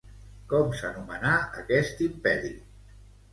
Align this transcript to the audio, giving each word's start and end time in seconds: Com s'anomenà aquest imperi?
Com 0.53 0.71
s'anomenà 0.79 1.33
aquest 1.59 2.03
imperi? 2.07 2.51